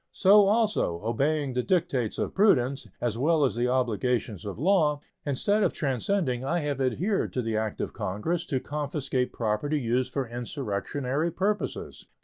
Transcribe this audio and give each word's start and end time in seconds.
So 0.13 0.47
also, 0.47 0.99
obeying 1.03 1.53
the 1.53 1.61
dictates 1.61 2.17
of 2.17 2.33
prudence, 2.33 2.87
as 2.99 3.19
well 3.19 3.45
as 3.45 3.53
the 3.53 3.67
obligations 3.67 4.45
of 4.45 4.57
law, 4.57 4.99
instead 5.27 5.61
of 5.61 5.73
transcending 5.73 6.43
I 6.43 6.57
have 6.61 6.81
adhered 6.81 7.31
to 7.33 7.43
the 7.43 7.55
act 7.55 7.79
of 7.79 7.93
Congress 7.93 8.47
to 8.47 8.59
confiscate 8.59 9.31
property 9.31 9.79
used 9.79 10.11
for 10.11 10.27
insurrectionary 10.27 11.29
purposes. 11.29 12.07